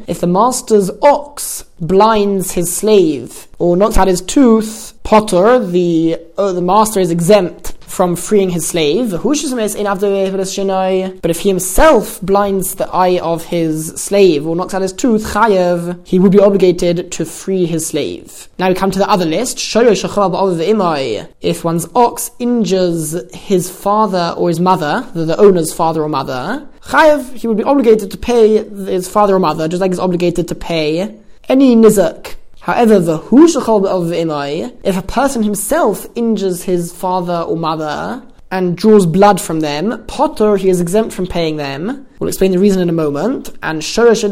if 0.06 0.20
the 0.20 0.26
master's 0.26 0.90
ox 1.02 1.64
blinds 1.80 2.52
his 2.52 2.74
slave 2.74 3.48
or 3.58 3.76
knocks 3.76 3.98
out 3.98 4.08
his 4.08 4.22
tooth, 4.22 4.94
Patur, 5.04 5.70
the 5.70 6.18
uh, 6.38 6.52
the 6.52 6.62
master 6.62 7.00
is 7.00 7.10
exempt 7.10 7.71
from 7.92 8.16
freeing 8.16 8.48
his 8.48 8.66
slave. 8.66 9.10
But 9.10 9.36
if 11.30 11.40
he 11.40 11.48
himself 11.50 12.22
blinds 12.22 12.74
the 12.76 12.88
eye 12.88 13.18
of 13.20 13.44
his 13.44 13.88
slave 14.00 14.46
or 14.46 14.56
knocks 14.56 14.72
out 14.72 14.80
his 14.80 14.94
tooth, 14.94 15.36
he 16.06 16.18
would 16.18 16.32
be 16.32 16.40
obligated 16.40 17.12
to 17.12 17.26
free 17.26 17.66
his 17.66 17.86
slave. 17.86 18.48
Now 18.58 18.70
we 18.70 18.74
come 18.74 18.90
to 18.92 18.98
the 18.98 19.10
other 19.10 19.26
list. 19.26 19.58
If 21.42 21.64
one's 21.64 21.86
ox 21.94 22.30
injures 22.38 23.34
his 23.34 23.70
father 23.70 24.34
or 24.38 24.48
his 24.48 24.58
mother, 24.58 25.06
the, 25.12 25.36
owner's 25.36 25.74
father 25.74 26.02
or 26.02 26.08
mother, 26.08 26.66
he 27.34 27.46
would 27.46 27.58
be 27.58 27.64
obligated 27.64 28.10
to 28.10 28.16
pay 28.16 28.64
his 28.96 29.06
father 29.06 29.34
or 29.36 29.38
mother, 29.38 29.68
just 29.68 29.82
like 29.82 29.90
he's 29.90 29.98
obligated 29.98 30.48
to 30.48 30.54
pay 30.54 31.14
any 31.46 31.76
nizak 31.76 32.36
However, 32.62 33.00
the 33.00 33.18
hushachol 33.18 33.86
of 33.86 34.04
Imay, 34.04 34.72
if 34.84 34.96
a 34.96 35.02
person 35.02 35.42
himself 35.42 36.06
injures 36.14 36.62
his 36.62 36.92
father 36.92 37.44
or 37.48 37.56
mother 37.56 38.22
and 38.52 38.76
draws 38.76 39.04
blood 39.04 39.40
from 39.40 39.58
them, 39.58 39.90
patur, 40.06 40.56
he 40.56 40.68
is 40.68 40.80
exempt 40.80 41.12
from 41.12 41.26
paying 41.26 41.56
them. 41.56 42.06
We'll 42.20 42.28
explain 42.28 42.52
the 42.52 42.60
reason 42.60 42.80
in 42.80 42.88
a 42.88 42.92
moment. 42.92 43.50
And 43.64 43.82
shoresh 43.82 44.22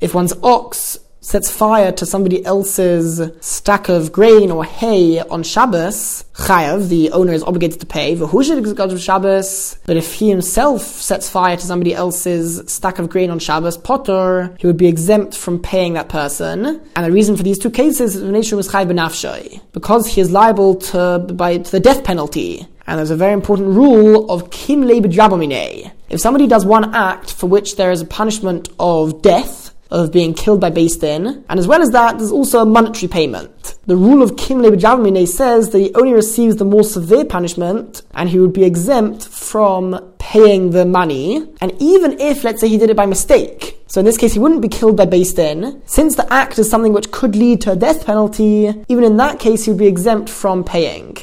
if 0.00 0.14
one's 0.14 0.32
ox 0.42 0.98
sets 1.20 1.50
fire 1.50 1.92
to 1.92 2.06
somebody 2.06 2.44
else's 2.44 3.20
stack 3.40 3.88
of 3.88 4.10
grain 4.10 4.50
or 4.50 4.64
hay 4.64 5.20
on 5.20 5.42
Shabbos, 5.42 6.24
Chayav, 6.34 6.88
the 6.88 7.10
owner 7.12 7.32
is 7.32 7.42
obligated 7.42 7.80
to 7.80 7.86
pay. 7.86 8.14
Shabbos, 8.98 9.76
but 9.86 9.96
if 9.96 10.14
he 10.14 10.30
himself 10.30 10.82
sets 10.82 11.28
fire 11.28 11.56
to 11.56 11.62
somebody 11.62 11.94
else's 11.94 12.62
stack 12.72 12.98
of 12.98 13.10
grain 13.10 13.30
on 13.30 13.38
Shabbos, 13.38 13.76
Patur, 13.76 14.58
he 14.58 14.66
would 14.66 14.78
be 14.78 14.86
exempt 14.86 15.36
from 15.36 15.58
paying 15.58 15.94
that 15.94 16.08
person. 16.08 16.80
And 16.96 17.04
the 17.04 17.12
reason 17.12 17.36
for 17.36 17.42
these 17.42 17.58
two 17.58 17.70
cases 17.70 18.16
is 18.16 18.22
because 19.72 20.06
he 20.06 20.20
is 20.20 20.30
liable 20.30 20.74
to, 20.76 21.18
by, 21.18 21.58
to 21.58 21.70
the 21.70 21.80
death 21.80 22.04
penalty. 22.04 22.66
And 22.86 22.98
there's 22.98 23.10
a 23.10 23.16
very 23.16 23.34
important 23.34 23.68
rule 23.68 24.30
of 24.30 24.50
kim 24.50 24.84
le 24.84 25.00
If 26.08 26.20
somebody 26.20 26.46
does 26.48 26.66
one 26.66 26.92
act 26.94 27.32
for 27.32 27.46
which 27.46 27.76
there 27.76 27.92
is 27.92 28.00
a 28.00 28.06
punishment 28.06 28.68
of 28.80 29.22
death, 29.22 29.59
of 29.90 30.12
being 30.12 30.34
killed 30.34 30.60
by 30.60 30.70
Din. 30.70 31.44
And 31.48 31.58
as 31.58 31.66
well 31.66 31.82
as 31.82 31.90
that, 31.90 32.18
there's 32.18 32.32
also 32.32 32.60
a 32.60 32.66
monetary 32.66 33.08
payment. 33.08 33.76
The 33.86 33.96
rule 33.96 34.22
of 34.22 34.36
Kim 34.36 34.58
Lebejavmine 34.58 35.26
says 35.26 35.70
that 35.70 35.78
he 35.78 35.94
only 35.94 36.12
receives 36.12 36.56
the 36.56 36.64
more 36.64 36.84
severe 36.84 37.24
punishment 37.24 38.02
and 38.14 38.28
he 38.28 38.38
would 38.38 38.52
be 38.52 38.64
exempt 38.64 39.26
from 39.26 40.14
paying 40.18 40.70
the 40.70 40.84
money. 40.84 41.48
And 41.60 41.72
even 41.80 42.20
if, 42.20 42.44
let's 42.44 42.60
say, 42.60 42.68
he 42.68 42.78
did 42.78 42.90
it 42.90 42.96
by 42.96 43.06
mistake, 43.06 43.80
so 43.90 43.98
in 43.98 44.04
this 44.04 44.16
case, 44.16 44.32
he 44.32 44.38
wouldn't 44.38 44.62
be 44.62 44.68
killed 44.68 44.96
by 44.96 45.06
Din. 45.06 45.82
Since 45.86 46.14
the 46.14 46.32
act 46.32 46.60
is 46.60 46.70
something 46.70 46.92
which 46.92 47.10
could 47.10 47.34
lead 47.34 47.60
to 47.62 47.72
a 47.72 47.76
death 47.76 48.06
penalty, 48.06 48.72
even 48.88 49.02
in 49.02 49.16
that 49.16 49.40
case, 49.40 49.64
he 49.64 49.72
would 49.72 49.78
be 49.78 49.88
exempt 49.88 50.30
from 50.30 50.62
paying. 50.62 51.16